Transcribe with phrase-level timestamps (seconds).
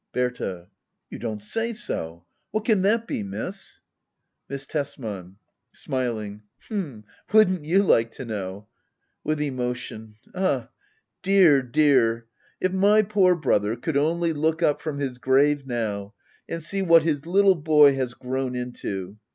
[0.13, 0.65] Berta.
[1.11, 3.21] You don't say so I What can that be.
[3.21, 3.81] Miss}
[4.49, 5.35] Miss Tesbian.
[5.75, 8.67] JSmiUng,] H'm— wouldn't you like to know!
[9.27, 10.69] [Jritk emotion,] Ah,
[11.21, 12.25] dear dear—
[12.63, 16.15] ^if my poor brother could only look up from his grave now,
[16.49, 19.19] and see what his little boy has grown into